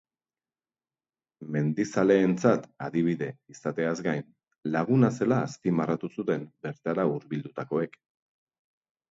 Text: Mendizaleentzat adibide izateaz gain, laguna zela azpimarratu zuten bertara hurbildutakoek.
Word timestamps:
Mendizaleentzat 1.55 2.65
adibide 2.85 3.27
izateaz 3.57 3.93
gain, 4.09 4.25
laguna 4.77 5.13
zela 5.19 5.39
azpimarratu 5.51 6.11
zuten 6.17 6.49
bertara 6.69 7.07
hurbildutakoek. 7.13 8.01